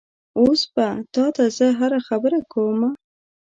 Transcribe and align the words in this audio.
اوس 0.39 0.61
به 0.73 0.87
تا 1.13 1.25
ته 1.35 1.43
زه 1.57 1.67
هره 1.79 1.99
خبره 2.07 2.39
کومه؟ 2.51 2.89